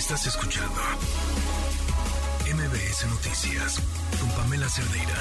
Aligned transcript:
Estás 0.00 0.26
escuchando 0.26 0.80
MBS 2.46 3.06
Noticias 3.10 3.78
con 4.18 4.30
Pamela 4.30 4.66
Cerdeira. 4.66 5.14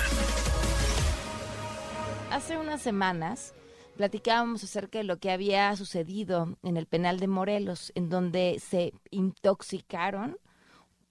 Hace 2.32 2.58
unas 2.58 2.82
semanas 2.82 3.54
platicábamos 3.98 4.64
acerca 4.64 5.00
de 5.00 5.04
lo 5.04 5.20
que 5.20 5.32
había 5.32 5.76
sucedido 5.76 6.58
en 6.64 6.78
el 6.78 6.86
penal 6.86 7.20
de 7.20 7.28
Morelos, 7.28 7.92
en 7.94 8.08
donde 8.08 8.62
se 8.66 8.94
intoxicaron 9.12 10.38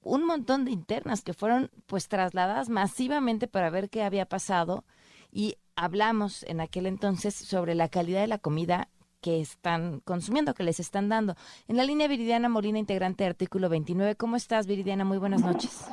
un 0.00 0.24
montón 0.24 0.64
de 0.64 0.70
internas 0.70 1.20
que 1.20 1.34
fueron 1.34 1.70
pues 1.84 2.08
trasladadas 2.08 2.70
masivamente 2.70 3.48
para 3.48 3.68
ver 3.68 3.90
qué 3.90 4.02
había 4.02 4.24
pasado 4.24 4.86
y 5.30 5.56
hablamos 5.76 6.42
en 6.44 6.62
aquel 6.62 6.86
entonces 6.86 7.34
sobre 7.34 7.74
la 7.74 7.90
calidad 7.90 8.22
de 8.22 8.28
la 8.28 8.38
comida 8.38 8.88
que 9.20 9.40
están 9.40 10.00
consumiendo, 10.00 10.54
que 10.54 10.62
les 10.62 10.80
están 10.80 11.08
dando. 11.08 11.34
En 11.66 11.76
la 11.76 11.84
línea 11.84 12.08
Viridiana 12.08 12.48
Molina, 12.48 12.78
integrante 12.78 13.24
de 13.24 13.30
Artículo 13.30 13.68
29. 13.68 14.16
¿Cómo 14.16 14.36
estás, 14.36 14.66
Viridiana? 14.66 15.04
Muy 15.04 15.18
buenas 15.18 15.42
noches. 15.42 15.90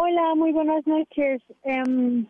Hola, 0.00 0.34
muy 0.34 0.52
buenas 0.52 0.86
noches. 0.86 1.42
Um, 1.64 2.26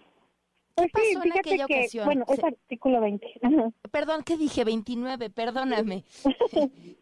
pues 0.75 0.91
sí, 0.95 1.17
fíjate 1.23 1.57
que, 1.57 1.65
ocasión? 1.65 2.07
bueno, 2.07 2.25
es 2.29 2.43
artículo 2.43 3.01
20. 3.01 3.27
Perdón, 3.91 4.23
¿qué 4.25 4.37
dije? 4.37 4.65
29, 4.65 5.31
perdóname. 5.31 6.05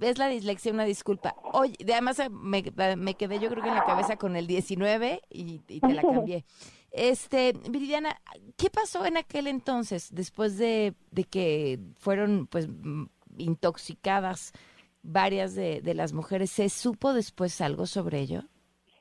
es 0.00 0.18
la 0.18 0.28
dislexia, 0.28 0.72
una 0.72 0.84
disculpa. 0.84 1.34
Oye, 1.52 1.74
además 1.84 2.22
me, 2.30 2.62
me, 2.96 3.14
quedé 3.14 3.38
yo 3.38 3.48
creo 3.48 3.62
que 3.62 3.70
en 3.70 3.74
la 3.74 3.84
cabeza 3.84 4.16
con 4.16 4.36
el 4.36 4.46
19 4.46 5.22
y, 5.30 5.62
y 5.68 5.80
te 5.80 5.92
la 5.92 6.02
cambié. 6.02 6.44
Este, 6.94 7.54
Viridiana, 7.68 8.10
¿qué 8.56 8.70
pasó 8.70 9.04
en 9.04 9.16
aquel 9.16 9.48
entonces 9.48 10.14
después 10.14 10.56
de, 10.58 10.94
de 11.10 11.24
que 11.24 11.80
fueron 11.98 12.46
pues 12.46 12.68
intoxicadas 13.36 14.52
varias 15.02 15.56
de, 15.56 15.80
de, 15.80 15.94
las 15.94 16.12
mujeres? 16.12 16.50
¿Se 16.50 16.68
supo 16.68 17.12
después 17.12 17.60
algo 17.60 17.86
sobre 17.86 18.20
ello? 18.20 18.42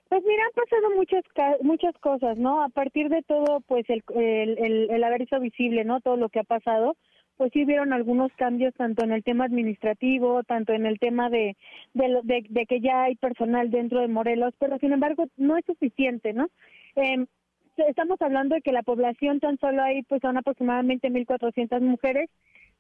Pues 0.10 0.24
mira, 0.26 0.44
han 0.44 0.52
pasado 0.54 0.96
muchas 0.96 1.24
muchas 1.62 1.96
cosas, 2.00 2.36
¿no? 2.40 2.64
A 2.64 2.70
partir 2.70 3.10
de 3.10 3.22
todo, 3.22 3.62
pues 3.68 3.88
el, 3.90 4.04
el, 4.16 4.90
el, 4.90 5.04
haber 5.04 5.22
hecho 5.22 5.40
visible, 5.40 5.86
¿no? 5.86 6.02
Todo 6.02 6.18
lo 6.18 6.30
que 6.30 6.40
ha 6.40 6.44
pasado, 6.44 6.98
pues 7.38 7.52
sí 7.54 7.64
hubieron 7.64 7.94
algunos 7.94 8.32
cambios 8.38 8.74
tanto 8.74 9.04
en 9.04 9.12
el 9.12 9.24
tema 9.24 9.46
administrativo, 9.46 10.42
tanto 10.44 10.74
en 10.74 10.88
el 10.88 10.98
tema 10.98 11.30
de, 11.30 11.56
de, 11.94 12.44
de, 12.50 12.66
que 12.66 12.82
ya 12.82 13.04
hay 13.04 13.16
personal 13.18 13.70
dentro 13.70 14.00
de 14.02 14.08
Morelos, 14.08 14.56
pero 14.58 14.80
sin 14.80 14.94
embargo 14.94 15.26
no 15.38 15.58
es 15.58 15.66
suficiente, 15.66 16.34
¿no? 16.34 16.48
Eh, 16.96 17.28
estamos 17.78 18.22
hablando 18.22 18.56
de 18.56 18.62
que 18.62 18.72
la 18.72 18.84
población 18.84 19.40
tan 19.40 19.58
solo 19.58 19.82
hay 19.82 20.04
pues 20.04 20.22
son 20.22 20.38
aproximadamente 20.38 21.10
1400 21.10 21.82
mujeres, 21.82 22.30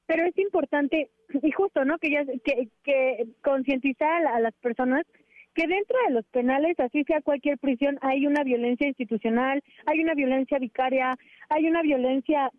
pero 0.05 0.25
es 0.25 0.37
importante 0.37 1.09
y 1.41 1.51
justo, 1.51 1.85
¿no? 1.85 1.97
Que 1.97 2.11
ya 2.11 2.25
que, 2.43 3.27
concientizar 3.43 4.25
a, 4.27 4.39
las 4.39 4.53
personas 4.55 5.05
que 5.53 5.67
dentro 5.67 5.97
de 6.07 6.13
los 6.13 6.25
penales, 6.27 6.79
así 6.79 7.03
sea 7.03 7.21
cualquier 7.21 7.57
prisión, 7.59 7.97
hay 8.01 8.25
una 8.25 8.43
violencia 8.43 8.87
institucional, 8.87 9.61
hay 9.85 9.99
una 9.99 10.15
violencia 10.15 10.57
vicaria, 10.57 11.17
hay 11.49 11.67
una 11.67 11.81
violencia 11.81 12.49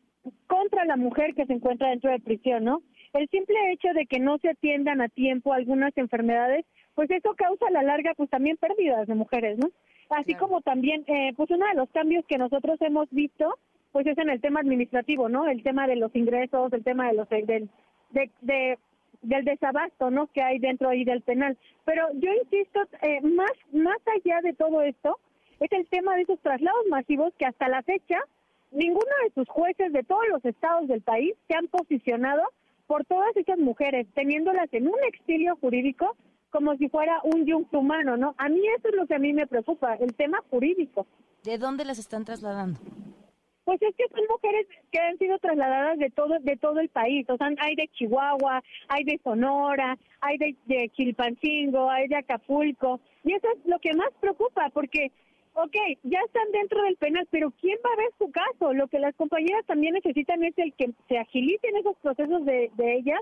contra 0.47 0.85
la 0.85 0.97
mujer 0.97 1.35
que 1.35 1.45
se 1.47 1.53
encuentra 1.53 1.91
dentro 1.91 2.11
de 2.11 2.21
prisión, 2.21 2.65
¿no? 2.65 2.83
El 3.13 3.29
simple 3.29 3.57
hecho 3.73 3.89
de 3.95 4.07
que 4.07 4.19
no 4.19 4.39
se 4.39 4.51
atiendan 4.51 5.01
a 5.01 5.09
tiempo 5.09 5.53
algunas 5.53 5.97
enfermedades, 5.97 6.65
pues 6.95 7.11
eso 7.11 7.35
causa 7.37 7.67
a 7.67 7.73
la 7.73 7.83
larga 7.83 8.15
pues 8.17 8.31
también 8.31 8.57
pérdidas 8.57 9.07
de 9.07 9.15
mujeres, 9.15 9.59
¿no? 9.59 9.71
Así 10.11 10.35
como 10.35 10.61
también, 10.61 11.05
eh, 11.07 11.33
pues 11.37 11.51
uno 11.51 11.67
de 11.67 11.75
los 11.75 11.89
cambios 11.91 12.25
que 12.27 12.39
nosotros 12.39 12.81
hemos 12.81 13.09
visto, 13.11 13.59
pues 13.93 14.07
es 14.07 14.19
en 14.19 14.29
el 14.29 14.41
tema 14.41 14.61
administrativo, 14.61 15.29
¿no? 15.29 15.47
El 15.47 15.63
tema 15.63 15.87
de 15.87 15.97
los 15.97 16.15
ingresos, 16.15 16.73
el 16.73 16.85
tema 16.85 17.09
de 17.09 17.15
los 17.15 17.29
del, 17.29 17.71
de, 18.11 18.79
del 19.23 19.45
desabasto, 19.45 20.11
¿no? 20.11 20.27
Que 20.29 20.43
hay 20.43 20.59
dentro 20.59 20.89
ahí 20.89 21.05
del 21.05 21.23
penal. 21.23 21.57
Pero 21.85 22.09
yo 22.15 22.31
insisto, 22.33 22.81
eh, 23.03 23.21
más 23.23 23.53
más 23.73 23.99
allá 24.15 24.41
de 24.43 24.53
todo 24.53 24.83
esto, 24.83 25.19
es 25.61 25.73
el 25.73 25.87
tema 25.87 26.17
de 26.17 26.23
esos 26.23 26.41
traslados 26.41 26.87
masivos 26.91 27.33
que 27.39 27.47
hasta 27.47 27.69
la 27.69 27.83
fecha 27.83 28.19
ninguno 28.75 29.13
de 29.25 29.33
sus 29.35 29.49
jueces 29.49 29.93
de 29.93 30.03
todos 30.03 30.25
los 30.29 30.45
estados 30.45 30.89
del 30.89 31.01
país 31.01 31.35
se 31.49 31.55
han 31.57 31.69
posicionado 31.69 32.43
por 32.87 33.05
todas 33.05 33.35
esas 33.37 33.59
mujeres, 33.59 34.07
teniéndolas 34.15 34.69
en 34.73 34.89
un 34.89 34.99
exilio 35.09 35.57
jurídico 35.57 36.17
como 36.55 36.77
si 36.77 36.89
fuera 36.89 37.21
un 37.25 37.45
yunque 37.45 37.77
humano, 37.77 38.17
¿no? 38.17 38.37
A 38.39 38.49
mí 38.49 38.61
eso 38.79 38.87
es 38.87 38.95
lo 38.95 39.09
que 39.09 39.17
a 39.17 39.19
mí 39.19 39.33
me 39.33 39.49
preocupa, 39.49 39.95
el 39.95 40.15
tema 40.15 40.39
jurídico. 40.51 41.05
¿De 41.43 41.59
dónde 41.59 41.85
las 41.85 41.99
están 41.99 42.25
trasladando? 42.25 42.79
Pues 43.65 43.83
es 43.83 43.93
que 43.97 44.05
son 44.15 44.21
mujeres 44.31 44.65
que 44.93 45.01
han 45.01 45.19
sido 45.19 45.37
trasladadas 45.41 45.99
de 45.99 46.11
todo 46.11 46.39
de 46.39 46.57
todo 46.57 46.79
el 46.79 46.91
país, 46.91 47.29
o 47.29 47.37
sea, 47.37 47.51
hay 47.59 47.75
de 47.75 47.89
Chihuahua, 47.89 48.63
hay 48.87 49.03
de 49.03 49.19
Sonora, 49.25 49.99
hay 50.21 50.39
de, 50.39 50.55
de 50.67 50.91
Chilpancingo, 50.91 51.91
hay 51.91 52.07
de 52.07 52.19
Acapulco, 52.19 53.01
y 53.25 53.33
eso 53.33 53.49
es 53.57 53.67
lo 53.67 53.81
que 53.81 53.93
más 53.95 54.11
preocupa, 54.21 54.71
porque, 54.73 55.11
ok, 55.55 55.77
ya 56.05 56.21
están 56.25 56.53
dentro 56.53 56.85
del 56.85 56.97
penal, 56.99 57.27
pero 57.33 57.51
¿quién 57.61 57.79
va 57.85 57.91
a 57.95 57.97
ver 57.97 58.11
su 58.17 58.31
caso? 58.31 58.73
Lo 58.75 58.87
que 58.87 59.01
las 59.01 59.17
compañeras 59.17 59.67
también 59.67 59.95
necesitan 59.95 60.45
es 60.45 60.57
el 60.57 60.73
que 60.75 60.93
se 61.09 61.19
agilicen 61.19 61.77
esos 61.79 61.97
procesos 61.97 62.45
de, 62.45 62.71
de 62.77 62.95
ellas 62.95 63.21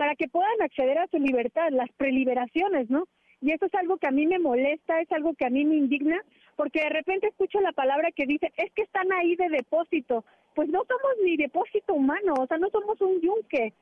para 0.00 0.16
que 0.16 0.28
puedan 0.28 0.62
acceder 0.62 0.96
a 0.96 1.08
su 1.08 1.18
libertad, 1.18 1.68
las 1.72 1.90
preliberaciones, 1.98 2.88
¿no? 2.88 3.04
Y 3.42 3.52
eso 3.52 3.66
es 3.66 3.74
algo 3.74 3.98
que 3.98 4.06
a 4.06 4.10
mí 4.10 4.26
me 4.26 4.38
molesta, 4.38 4.98
es 4.98 5.12
algo 5.12 5.34
que 5.34 5.44
a 5.44 5.50
mí 5.50 5.66
me 5.66 5.76
indigna, 5.76 6.18
porque 6.56 6.80
de 6.80 6.88
repente 6.88 7.26
escucho 7.26 7.60
la 7.60 7.72
palabra 7.72 8.08
que 8.10 8.24
dice, 8.24 8.50
es 8.56 8.72
que 8.72 8.80
están 8.80 9.12
ahí 9.12 9.36
de 9.36 9.50
depósito. 9.50 10.24
Pues 10.54 10.70
no 10.70 10.84
somos 10.88 11.12
ni 11.22 11.36
depósito 11.36 11.92
humano, 11.92 12.32
o 12.38 12.46
sea, 12.46 12.56
no 12.56 12.70
somos 12.70 12.98
un 13.02 13.20
yunque. 13.20 13.74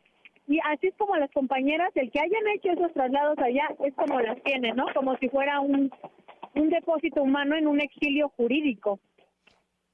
Y 0.49 0.59
así 0.65 0.89
es 0.89 0.95
como 0.97 1.15
las 1.15 1.31
compañeras, 1.31 1.93
el 1.95 2.11
que 2.11 2.19
hayan 2.19 2.49
hecho 2.49 2.73
esos 2.73 2.93
traslados 2.95 3.39
allá, 3.39 3.69
es 3.87 3.95
como 3.95 4.21
las 4.21 4.43
tienen, 4.43 4.75
¿no? 4.75 4.87
Como 4.97 5.17
si 5.19 5.29
fuera 5.29 5.61
un, 5.61 5.89
un 6.57 6.69
depósito 6.69 7.23
humano 7.23 7.55
en 7.55 7.69
un 7.69 7.81
exilio 7.81 8.29
jurídico. 8.31 8.99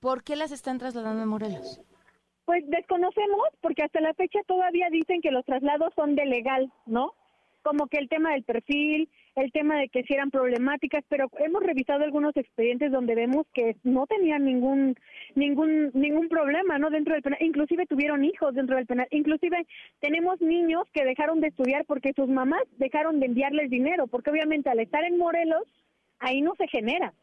¿Por 0.01 0.25
qué 0.25 0.37
las 0.37 0.53
están 0.53 0.79
trasladando 0.79 1.25
a 1.25 1.27
Morelos? 1.27 1.83
Pues 2.45 2.63
desconocemos, 2.69 3.49
porque 3.61 3.83
hasta 3.83 4.01
la 4.01 4.13
fecha 4.15 4.41
todavía 4.47 4.89
dicen 4.91 5.21
que 5.23 5.31
los 5.31 5.45
traslados 5.45 5.95
son 5.95 6.15
de 6.15 6.27
legal, 6.27 6.71
¿no? 6.87 7.15
Como 7.63 7.87
que 7.87 7.97
el 7.97 8.11
tema 8.11 8.33
del 8.33 8.43
perfil, 8.43 9.09
el 9.37 9.51
tema 9.51 9.79
de 9.79 9.89
que 9.89 10.03
si 10.03 10.13
eran 10.13 10.31
problemáticas, 10.31 11.03
pero 11.09 11.31
hemos 11.39 11.63
revisado 11.63 12.05
algunos 12.05 12.37
expedientes 12.37 12.93
donde 12.93 13.15
vemos 13.15 13.47
que 13.55 13.77
no 13.83 14.07
tenían 14.07 14.45
ningún 14.45 14.95
ningún 15.35 15.91
ningún 15.95 16.29
problema, 16.29 16.79
¿no? 16.79 16.91
Dentro 16.91 17.15
del 17.15 17.23
penal, 17.23 17.39
inclusive 17.41 17.87
tuvieron 17.87 18.23
hijos 18.25 18.55
dentro 18.55 18.77
del 18.77 18.85
penal, 18.85 19.09
inclusive 19.11 19.67
tenemos 20.01 20.39
niños 20.43 20.85
que 20.93 21.07
dejaron 21.07 21.41
de 21.41 21.49
estudiar 21.49 21.87
porque 21.87 22.13
sus 22.15 22.29
mamás 22.29 22.63
dejaron 22.77 23.19
de 23.19 23.27
enviarles 23.27 23.71
dinero, 23.71 24.07
porque 24.07 24.31
obviamente 24.31 24.69
al 24.69 24.81
estar 24.81 25.03
en 25.05 25.17
Morelos 25.17 25.63
ahí 26.19 26.43
no 26.43 26.55
se 26.57 26.69
genera. 26.69 27.15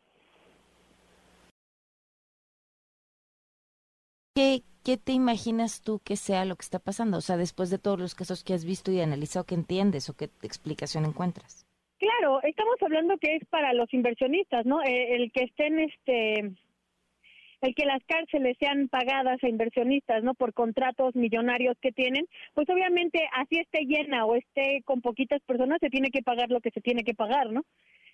¿Qué, 4.34 4.64
¿qué 4.84 4.98
te 4.98 5.12
imaginas 5.12 5.82
tú 5.82 6.00
que 6.04 6.16
sea 6.16 6.46
lo 6.46 6.56
que 6.56 6.64
está 6.64 6.80
pasando? 6.80 7.18
O 7.18 7.22
sea, 7.22 7.38
después 7.38 7.70
de 7.70 7.78
todos 7.78 8.00
los 8.00 8.16
casos 8.16 8.44
que 8.44 8.54
has 8.54 8.66
visto 8.66 8.92
y 8.92 9.00
analizado, 9.00 9.46
¿qué 9.46 9.56
entiendes 9.56 10.10
o 10.10 10.16
qué 10.16 10.30
explicación 10.44 11.06
encuentras? 11.06 11.66
Claro, 12.00 12.42
estamos 12.44 12.76
hablando 12.82 13.18
que 13.18 13.36
es 13.36 13.46
para 13.48 13.74
los 13.74 13.94
inversionistas, 13.94 14.66
¿no? 14.66 14.82
Eh, 14.82 15.16
el, 15.16 15.32
que 15.32 15.44
estén, 15.44 15.80
este, 15.80 16.40
el 17.62 17.76
que 17.76 17.86
las 17.86 18.04
cárceles 18.06 18.58
sean 18.60 18.90
pagadas 18.90 19.44
a 19.44 19.48
inversionistas, 19.48 20.24
¿no? 20.24 20.34
Por 20.34 20.54
contratos 20.54 21.16
millonarios 21.16 21.78
que 21.80 21.92
tienen, 21.92 22.26
pues 22.56 22.68
obviamente 22.70 23.20
así 23.34 23.60
esté 23.60 23.86
llena 23.86 24.26
o 24.26 24.36
esté 24.36 24.82
con 24.84 25.02
poquitas 25.02 25.42
personas, 25.44 25.78
se 25.80 25.92
tiene 25.92 26.10
que 26.10 26.24
pagar 26.24 26.50
lo 26.50 26.60
que 26.60 26.72
se 26.72 26.82
tiene 26.82 27.04
que 27.04 27.14
pagar, 27.14 27.52
¿no? 27.52 27.64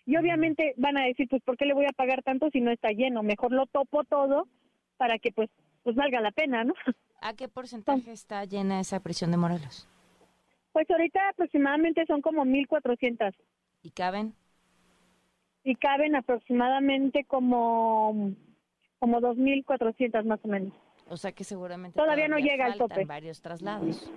Y 0.05 0.17
obviamente 0.17 0.73
van 0.77 0.97
a 0.97 1.05
decir, 1.05 1.27
pues, 1.29 1.41
¿por 1.43 1.57
qué 1.57 1.65
le 1.65 1.73
voy 1.73 1.85
a 1.85 1.95
pagar 1.95 2.23
tanto 2.23 2.49
si 2.49 2.61
no 2.61 2.71
está 2.71 2.91
lleno? 2.91 3.23
Mejor 3.23 3.51
lo 3.51 3.67
topo 3.67 4.03
todo 4.03 4.47
para 4.97 5.17
que, 5.19 5.31
pues, 5.31 5.49
pues 5.87 5.95
valga 5.95 6.19
la 6.19 6.31
pena, 6.31 6.65
¿no? 6.65 6.73
¿A 7.21 7.33
qué 7.33 7.47
porcentaje 7.47 8.11
está 8.11 8.43
llena 8.43 8.81
esa 8.81 8.99
prisión 8.99 9.31
de 9.31 9.37
Morelos? 9.37 9.87
Pues 10.73 10.85
ahorita 10.91 11.29
aproximadamente 11.29 12.05
son 12.07 12.21
como 12.21 12.43
1.400. 12.43 13.33
¿Y 13.83 13.91
caben? 13.91 14.35
Y 15.63 15.75
caben 15.75 16.17
aproximadamente 16.17 17.23
como, 17.23 18.33
como 18.99 19.21
2.400 19.21 20.25
más 20.25 20.41
o 20.43 20.49
menos. 20.49 20.73
O 21.09 21.15
sea 21.15 21.31
que 21.31 21.45
seguramente 21.45 21.97
todavía, 21.97 22.27
no 22.27 22.37
llega 22.37 22.65
al 22.65 22.77
tope. 22.77 23.05
varios 23.05 23.41
traslados. 23.41 24.11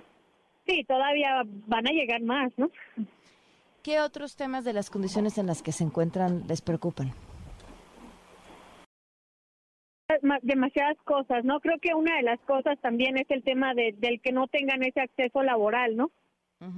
Sí, 0.67 0.83
todavía 0.83 1.43
van 1.45 1.87
a 1.87 1.91
llegar 1.91 2.21
más, 2.21 2.51
¿no? 2.57 2.69
¿Qué 3.81 4.01
otros 4.01 4.35
temas 4.35 4.65
de 4.65 4.73
las 4.73 4.89
condiciones 4.89 5.37
en 5.37 5.47
las 5.47 5.63
que 5.63 5.71
se 5.71 5.85
encuentran 5.85 6.45
les 6.49 6.61
preocupan? 6.61 7.13
Demasiadas 10.41 10.97
cosas, 11.03 11.43
¿no? 11.43 11.59
Creo 11.59 11.79
que 11.79 11.93
una 11.93 12.15
de 12.17 12.23
las 12.23 12.39
cosas 12.41 12.79
también 12.79 13.17
es 13.17 13.29
el 13.29 13.43
tema 13.43 13.73
de, 13.73 13.93
del 13.97 14.21
que 14.21 14.31
no 14.31 14.47
tengan 14.47 14.83
ese 14.83 15.01
acceso 15.01 15.43
laboral, 15.43 15.95
¿no? 15.95 16.11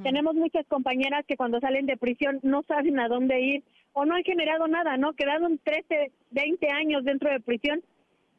Tenemos 0.02 0.34
muchas 0.36 0.66
compañeras 0.68 1.26
que 1.28 1.36
cuando 1.36 1.60
salen 1.60 1.86
de 1.86 1.98
prisión 1.98 2.40
no 2.42 2.64
saben 2.64 3.02
a 3.02 3.10
dónde 3.10 3.42
ir 3.42 3.64
o 3.92 4.06
no 4.06 4.16
han 4.16 4.24
generado 4.24 4.66
nada, 4.70 4.96
¿no? 4.96 5.12
Quedaron 5.12 5.60
13, 5.62 6.10
20 6.32 6.70
años 6.72 7.04
dentro 7.04 7.30
de 7.30 7.42
prisión 7.42 7.84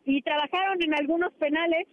y 0.07 0.23
trabajaron 0.23 0.83
en 0.83 0.95
algunos 0.95 1.35
penales 1.35 1.87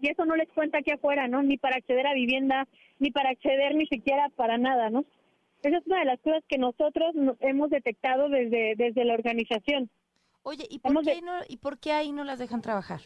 y 0.00 0.08
eso 0.08 0.24
no 0.24 0.34
les 0.34 0.48
cuenta 0.48 0.78
aquí 0.78 0.90
afuera, 0.90 1.28
¿no? 1.28 1.40
Ni 1.40 1.56
para 1.56 1.76
acceder 1.76 2.04
a 2.06 2.14
vivienda, 2.14 2.66
ni 2.98 3.12
para 3.12 3.30
acceder 3.30 3.76
ni 3.76 3.86
siquiera 3.86 4.28
para 4.34 4.58
nada, 4.58 4.90
¿no? 4.90 5.04
Esa 5.62 5.78
es 5.78 5.86
una 5.86 6.00
de 6.00 6.06
las 6.06 6.20
cosas 6.20 6.42
que 6.48 6.58
nosotros 6.58 7.14
hemos 7.40 7.70
detectado 7.70 8.28
desde, 8.28 8.74
desde 8.76 9.04
la 9.04 9.14
organización. 9.14 9.90
Oye, 10.42 10.66
¿y 10.70 10.78
por, 10.78 11.02
qué 11.04 11.20
no, 11.22 11.32
¿y 11.48 11.56
por 11.58 11.78
qué 11.78 11.92
ahí 11.92 12.12
no 12.12 12.24
las 12.24 12.38
dejan 12.38 12.62
trabajar? 12.62 13.00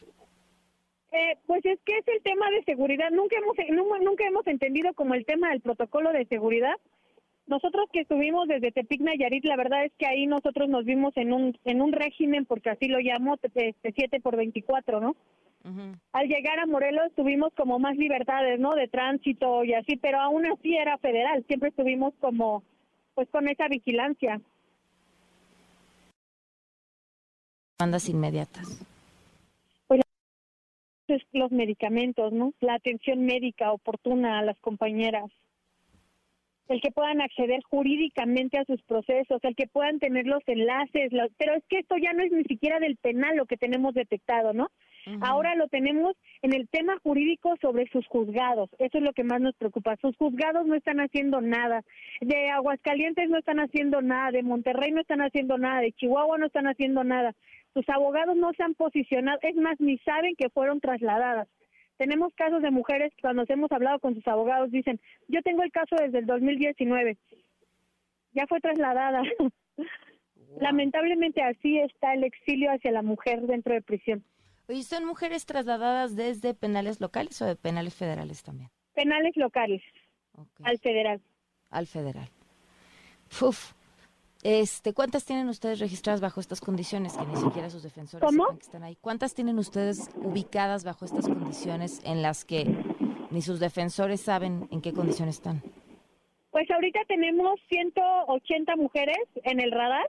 Eh, 1.12 1.38
pues 1.46 1.64
es 1.64 1.78
que 1.84 1.98
es 1.98 2.08
el 2.08 2.22
tema 2.22 2.50
de 2.50 2.64
seguridad. 2.64 3.10
Nunca 3.10 3.36
hemos, 3.36 3.56
nunca 4.02 4.26
hemos 4.26 4.46
entendido 4.46 4.94
como 4.94 5.14
el 5.14 5.24
tema 5.24 5.50
del 5.50 5.60
protocolo 5.60 6.12
de 6.12 6.26
seguridad. 6.26 6.74
Nosotros 7.46 7.88
que 7.92 8.00
estuvimos 8.00 8.48
desde 8.48 8.72
Tepic 8.72 9.00
Nayarit, 9.00 9.44
la 9.44 9.56
verdad 9.56 9.84
es 9.84 9.92
que 9.98 10.06
ahí 10.06 10.26
nosotros 10.26 10.68
nos 10.68 10.84
vimos 10.84 11.14
en 11.16 11.32
un 11.32 11.58
en 11.64 11.82
un 11.82 11.92
régimen, 11.92 12.46
porque 12.46 12.70
así 12.70 12.88
lo 12.88 12.98
llamo, 12.98 13.36
este 13.42 13.74
7 13.82 14.20
por 14.20 14.36
24, 14.36 15.00
¿no? 15.00 15.14
Al 16.12 16.28
llegar 16.28 16.58
a 16.58 16.66
Morelos 16.66 17.12
tuvimos 17.16 17.52
como 17.54 17.78
más 17.78 17.96
libertades, 17.96 18.60
¿no? 18.60 18.72
De 18.72 18.86
tránsito 18.86 19.64
y 19.64 19.72
así, 19.72 19.96
pero 19.96 20.20
aún 20.20 20.44
así 20.46 20.76
era 20.76 20.98
federal. 20.98 21.42
Siempre 21.46 21.70
estuvimos 21.70 22.12
como, 22.20 22.62
pues 23.14 23.28
con 23.30 23.48
esa 23.48 23.68
vigilancia. 23.68 24.42
Demandas 27.84 28.08
inmediatas. 28.08 28.80
Pues 29.88 30.00
los 31.34 31.52
medicamentos, 31.52 32.32
¿no? 32.32 32.54
La 32.60 32.76
atención 32.76 33.26
médica 33.26 33.72
oportuna 33.72 34.38
a 34.38 34.42
las 34.42 34.58
compañeras 34.60 35.30
el 36.68 36.80
que 36.80 36.90
puedan 36.90 37.20
acceder 37.20 37.60
jurídicamente 37.68 38.58
a 38.58 38.64
sus 38.64 38.80
procesos, 38.82 39.38
el 39.42 39.54
que 39.54 39.66
puedan 39.66 39.98
tener 39.98 40.26
los 40.26 40.42
enlaces, 40.46 41.12
pero 41.36 41.54
es 41.56 41.64
que 41.68 41.80
esto 41.80 41.96
ya 42.02 42.14
no 42.14 42.22
es 42.22 42.32
ni 42.32 42.44
siquiera 42.44 42.80
del 42.80 42.96
penal 42.96 43.36
lo 43.36 43.44
que 43.44 43.58
tenemos 43.58 43.92
detectado, 43.92 44.54
¿no? 44.54 44.70
Ahora 45.20 45.54
lo 45.54 45.68
tenemos 45.68 46.16
en 46.40 46.54
el 46.54 46.66
tema 46.66 46.94
jurídico 47.02 47.54
sobre 47.60 47.86
sus 47.90 48.06
juzgados. 48.06 48.70
Eso 48.78 48.96
es 48.96 49.04
lo 49.04 49.12
que 49.12 49.22
más 49.22 49.38
nos 49.38 49.54
preocupa. 49.54 49.96
Sus 50.00 50.16
juzgados 50.16 50.64
no 50.66 50.74
están 50.74 50.98
haciendo 50.98 51.42
nada. 51.42 51.82
De 52.22 52.48
Aguascalientes 52.48 53.28
no 53.28 53.36
están 53.36 53.60
haciendo 53.60 54.00
nada. 54.00 54.30
De 54.30 54.42
Monterrey 54.42 54.92
no 54.92 55.02
están 55.02 55.20
haciendo 55.20 55.58
nada. 55.58 55.82
De 55.82 55.92
Chihuahua 55.92 56.38
no 56.38 56.46
están 56.46 56.66
haciendo 56.68 57.04
nada. 57.04 57.34
Sus 57.74 57.88
abogados 57.88 58.36
no 58.36 58.52
se 58.52 58.62
han 58.62 58.74
posicionado. 58.74 59.38
Es 59.42 59.56
más, 59.56 59.78
ni 59.80 59.98
saben 59.98 60.36
que 60.36 60.48
fueron 60.48 60.80
trasladadas. 60.80 61.48
Tenemos 61.96 62.32
casos 62.34 62.62
de 62.62 62.70
mujeres 62.70 63.12
que 63.14 63.22
cuando 63.22 63.44
hemos 63.48 63.70
hablado 63.70 63.98
con 63.98 64.14
sus 64.14 64.26
abogados 64.26 64.70
dicen, 64.70 65.00
yo 65.28 65.42
tengo 65.42 65.62
el 65.62 65.70
caso 65.70 65.96
desde 65.96 66.18
el 66.18 66.26
2019. 66.26 67.16
Ya 68.32 68.46
fue 68.46 68.60
trasladada. 68.60 69.22
Lamentablemente 70.60 71.42
así 71.42 71.78
está 71.80 72.14
el 72.14 72.24
exilio 72.24 72.70
hacia 72.70 72.92
la 72.92 73.02
mujer 73.02 73.42
dentro 73.42 73.74
de 73.74 73.82
prisión. 73.82 74.24
¿Y 74.68 74.82
son 74.84 75.04
mujeres 75.04 75.44
trasladadas 75.44 76.16
desde 76.16 76.54
penales 76.54 77.00
locales 77.00 77.40
o 77.42 77.46
de 77.46 77.56
penales 77.56 77.94
federales 77.94 78.42
también? 78.42 78.70
Penales 78.94 79.36
locales, 79.36 79.82
al 80.62 80.78
federal. 80.78 81.20
Al 81.70 81.86
federal. 81.86 82.28
Uf. 83.42 83.72
Este, 84.44 84.92
¿Cuántas 84.92 85.24
tienen 85.24 85.48
ustedes 85.48 85.80
registradas 85.80 86.20
bajo 86.20 86.40
estas 86.40 86.60
condiciones 86.60 87.16
que 87.16 87.24
ni 87.24 87.36
siquiera 87.36 87.70
sus 87.70 87.82
defensores 87.82 88.28
que 88.30 88.60
están 88.60 88.82
ahí? 88.84 88.96
¿Cuántas 89.00 89.34
tienen 89.34 89.58
ustedes 89.58 90.10
ubicadas 90.16 90.84
bajo 90.84 91.06
estas 91.06 91.26
condiciones 91.26 92.00
en 92.04 92.22
las 92.22 92.44
que 92.44 92.66
ni 93.30 93.40
sus 93.42 93.58
defensores 93.58 94.20
saben 94.20 94.68
en 94.70 94.82
qué 94.82 94.92
condiciones 94.92 95.36
están? 95.36 95.62
Pues 96.50 96.70
ahorita 96.70 97.00
tenemos 97.08 97.58
180 97.68 98.76
mujeres 98.76 99.16
en 99.42 99.60
el 99.60 99.72
radar, 99.72 100.08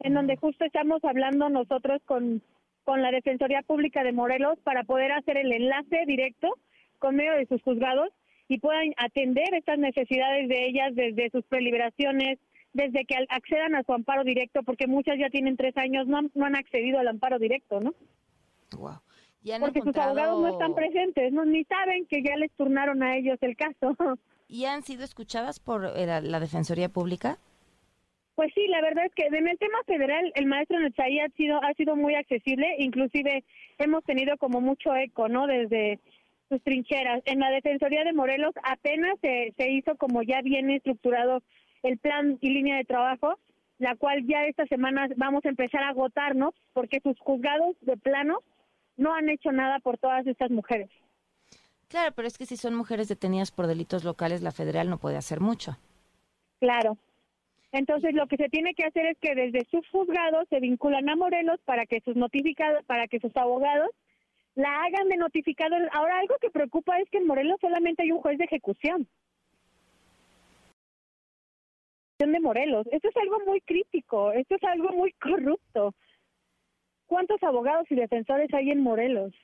en 0.00 0.14
donde 0.14 0.36
justo 0.36 0.64
estamos 0.64 1.04
hablando 1.04 1.48
nosotros 1.48 2.00
con 2.06 2.42
con 2.84 3.02
la 3.02 3.10
Defensoría 3.10 3.62
Pública 3.62 4.04
de 4.04 4.12
Morelos 4.12 4.58
para 4.62 4.84
poder 4.84 5.12
hacer 5.12 5.38
el 5.38 5.52
enlace 5.52 6.04
directo 6.06 6.48
con 6.98 7.16
medio 7.16 7.32
de 7.32 7.46
sus 7.46 7.62
juzgados 7.62 8.10
y 8.46 8.58
puedan 8.58 8.92
atender 8.98 9.54
estas 9.54 9.78
necesidades 9.78 10.48
de 10.48 10.66
ellas 10.66 10.94
desde 10.94 11.30
sus 11.30 11.44
preliberaciones, 11.46 12.38
desde 12.74 13.04
que 13.06 13.16
accedan 13.30 13.74
a 13.74 13.82
su 13.84 13.92
amparo 13.92 14.24
directo, 14.24 14.62
porque 14.62 14.86
muchas 14.86 15.16
ya 15.18 15.30
tienen 15.30 15.56
tres 15.56 15.76
años, 15.76 16.06
no 16.06 16.18
han, 16.18 16.30
no 16.34 16.44
han 16.44 16.56
accedido 16.56 16.98
al 16.98 17.08
amparo 17.08 17.38
directo, 17.38 17.80
¿no? 17.80 17.94
Wow. 18.76 19.00
porque 19.60 19.80
sus 19.80 19.96
abogados 19.96 20.40
no 20.40 20.48
están 20.48 20.74
presentes, 20.74 21.32
no 21.32 21.44
ni 21.44 21.64
saben 21.64 22.06
que 22.06 22.22
ya 22.22 22.36
les 22.36 22.50
turnaron 22.52 23.02
a 23.02 23.16
ellos 23.16 23.38
el 23.40 23.56
caso. 23.56 23.96
¿Y 24.48 24.66
han 24.66 24.82
sido 24.82 25.04
escuchadas 25.04 25.60
por 25.60 25.86
eh, 25.86 26.06
la 26.06 26.40
Defensoría 26.40 26.88
Pública? 26.88 27.38
Pues 28.34 28.52
sí, 28.54 28.66
la 28.66 28.82
verdad 28.82 29.06
es 29.06 29.14
que 29.14 29.26
en 29.26 29.48
el 29.48 29.58
tema 29.58 29.78
federal 29.86 30.32
el 30.34 30.46
maestro 30.46 30.80
Netzaí 30.80 31.20
ha 31.20 31.28
sido 31.30 31.62
ha 31.62 31.72
sido 31.74 31.94
muy 31.94 32.16
accesible, 32.16 32.66
inclusive 32.78 33.44
hemos 33.78 34.02
tenido 34.04 34.36
como 34.38 34.60
mucho 34.60 34.94
eco, 34.96 35.28
¿no? 35.28 35.46
Desde 35.46 36.00
sus 36.48 36.60
trincheras. 36.62 37.22
En 37.26 37.38
la 37.38 37.50
Defensoría 37.50 38.02
de 38.02 38.12
Morelos 38.12 38.52
apenas 38.64 39.14
se, 39.20 39.54
se 39.56 39.70
hizo 39.70 39.96
como 39.96 40.22
ya 40.22 40.42
viene 40.42 40.76
estructurado 40.76 41.42
el 41.84 41.98
plan 41.98 42.38
y 42.40 42.50
línea 42.50 42.76
de 42.76 42.84
trabajo, 42.84 43.38
la 43.78 43.94
cual 43.94 44.26
ya 44.26 44.44
esta 44.46 44.66
semana 44.66 45.06
vamos 45.16 45.44
a 45.44 45.48
empezar 45.48 45.84
a 45.84 45.90
agotar, 45.90 46.34
¿no? 46.34 46.52
Porque 46.72 47.00
sus 47.00 47.18
juzgados 47.20 47.76
de 47.82 47.96
plano 47.96 48.40
no 48.96 49.14
han 49.14 49.28
hecho 49.28 49.52
nada 49.52 49.78
por 49.78 49.98
todas 49.98 50.26
estas 50.26 50.50
mujeres. 50.50 50.90
Claro, 51.88 52.12
pero 52.16 52.26
es 52.26 52.36
que 52.36 52.46
si 52.46 52.56
son 52.56 52.74
mujeres 52.74 53.08
detenidas 53.08 53.52
por 53.52 53.68
delitos 53.68 54.02
locales, 54.02 54.42
la 54.42 54.50
federal 54.50 54.90
no 54.90 54.98
puede 54.98 55.16
hacer 55.16 55.40
mucho. 55.40 55.76
Claro, 56.58 56.98
entonces, 57.74 58.14
lo 58.14 58.28
que 58.28 58.36
se 58.36 58.48
tiene 58.48 58.72
que 58.74 58.84
hacer 58.84 59.04
es 59.06 59.18
que 59.18 59.34
desde 59.34 59.64
sus 59.68 59.86
juzgados 59.88 60.46
se 60.48 60.60
vinculan 60.60 61.08
a 61.08 61.16
Morelos 61.16 61.58
para 61.64 61.86
que 61.86 62.00
sus 62.02 62.14
notificados, 62.14 62.84
para 62.84 63.08
que 63.08 63.18
sus 63.18 63.36
abogados 63.36 63.90
la 64.54 64.84
hagan 64.84 65.08
de 65.08 65.16
notificador. 65.16 65.88
Ahora, 65.92 66.20
algo 66.20 66.36
que 66.40 66.50
preocupa 66.50 67.00
es 67.00 67.10
que 67.10 67.18
en 67.18 67.26
Morelos 67.26 67.58
solamente 67.60 68.04
hay 68.04 68.12
un 68.12 68.20
juez 68.20 68.38
de 68.38 68.44
ejecución. 68.44 69.08
De 72.18 72.40
Morelos. 72.40 72.86
Esto 72.92 73.08
es 73.08 73.16
algo 73.16 73.40
muy 73.46 73.60
crítico, 73.60 74.32
esto 74.32 74.54
es 74.54 74.64
algo 74.64 74.90
muy 74.90 75.12
corrupto. 75.20 75.94
¿Cuántos 77.06 77.42
abogados 77.42 77.86
y 77.90 77.96
defensores 77.96 78.52
hay 78.54 78.70
en 78.70 78.80
Morelos? 78.80 79.34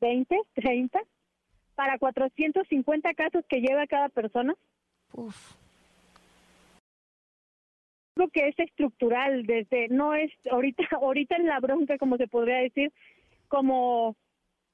¿20? 0.00 0.26
¿30? 0.56 1.00
¿Para 1.74 1.98
450 1.98 3.14
casos 3.14 3.44
que 3.48 3.60
lleva 3.60 3.86
cada 3.86 4.08
persona? 4.08 4.54
Uf 5.12 5.62
que 8.32 8.48
es 8.48 8.58
estructural, 8.58 9.46
desde 9.46 9.88
no 9.88 10.14
es 10.14 10.30
ahorita 10.50 10.84
ahorita 11.00 11.36
en 11.36 11.46
la 11.46 11.60
bronca 11.60 11.98
como 11.98 12.16
se 12.16 12.28
podría 12.28 12.58
decir, 12.58 12.92
como 13.48 14.16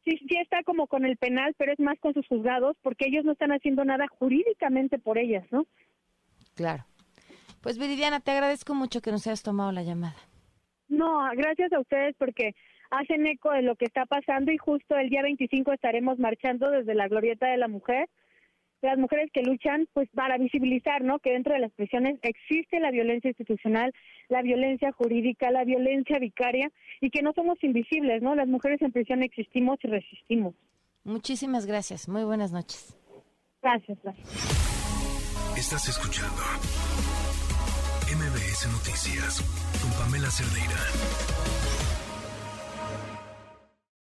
sí 0.04 0.18
sí 0.28 0.36
está 0.36 0.62
como 0.62 0.86
con 0.86 1.04
el 1.04 1.16
penal, 1.16 1.54
pero 1.56 1.72
es 1.72 1.78
más 1.78 1.98
con 2.00 2.14
sus 2.14 2.26
juzgados 2.26 2.76
porque 2.82 3.06
ellos 3.06 3.24
no 3.24 3.32
están 3.32 3.52
haciendo 3.52 3.84
nada 3.84 4.06
jurídicamente 4.18 4.98
por 4.98 5.18
ellas, 5.18 5.46
¿no? 5.50 5.66
Claro. 6.58 6.84
Pues 7.62 7.78
Viridiana, 7.78 8.18
te 8.18 8.32
agradezco 8.32 8.74
mucho 8.74 9.00
que 9.00 9.12
nos 9.12 9.24
hayas 9.28 9.44
tomado 9.44 9.70
la 9.70 9.84
llamada. 9.84 10.16
No, 10.88 11.20
gracias 11.36 11.72
a 11.72 11.78
ustedes 11.78 12.16
porque 12.18 12.56
hacen 12.90 13.28
eco 13.28 13.52
de 13.52 13.62
lo 13.62 13.76
que 13.76 13.84
está 13.84 14.06
pasando 14.06 14.50
y 14.50 14.58
justo 14.58 14.96
el 14.96 15.08
día 15.08 15.22
25 15.22 15.72
estaremos 15.72 16.18
marchando 16.18 16.68
desde 16.68 16.96
la 16.96 17.06
Glorieta 17.06 17.46
de 17.46 17.58
la 17.58 17.68
Mujer 17.68 18.08
las 18.80 18.96
mujeres 18.96 19.30
que 19.32 19.42
luchan 19.42 19.88
pues 19.92 20.08
para 20.14 20.38
visibilizar 20.38 21.02
no 21.02 21.18
que 21.18 21.32
dentro 21.32 21.52
de 21.52 21.60
las 21.60 21.72
prisiones 21.72 22.18
existe 22.22 22.78
la 22.80 22.90
violencia 22.90 23.28
institucional 23.28 23.92
la 24.28 24.40
violencia 24.40 24.92
jurídica 24.92 25.50
la 25.50 25.64
violencia 25.64 26.18
vicaria 26.18 26.70
y 27.00 27.10
que 27.10 27.22
no 27.22 27.32
somos 27.34 27.62
invisibles 27.62 28.22
no 28.22 28.36
las 28.36 28.46
mujeres 28.46 28.80
en 28.80 28.92
prisión 28.92 29.22
existimos 29.22 29.78
y 29.82 29.88
resistimos 29.88 30.54
muchísimas 31.02 31.66
gracias 31.66 32.08
muy 32.08 32.22
buenas 32.22 32.52
noches 32.52 32.96
gracias, 33.60 33.98
gracias. 34.02 34.67
Estás 35.58 35.88
escuchando 35.88 36.40
MBS 38.14 38.68
Noticias 38.68 39.42
con 39.82 39.90
Pamela 39.92 40.30
Cerdeira 40.30 40.76